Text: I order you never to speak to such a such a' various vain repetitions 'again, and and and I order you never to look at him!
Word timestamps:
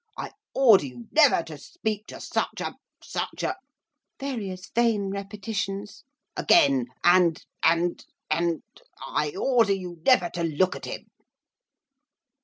I 0.17 0.31
order 0.55 0.87
you 0.87 1.09
never 1.11 1.43
to 1.43 1.59
speak 1.59 2.07
to 2.07 2.19
such 2.19 2.59
a 2.59 2.73
such 3.03 3.43
a' 3.43 3.55
various 4.19 4.71
vain 4.73 5.11
repetitions 5.11 6.05
'again, 6.35 6.87
and 7.03 7.45
and 7.61 8.03
and 8.31 8.63
I 8.99 9.35
order 9.39 9.73
you 9.73 10.01
never 10.03 10.31
to 10.31 10.41
look 10.43 10.75
at 10.75 10.85
him! 10.85 11.05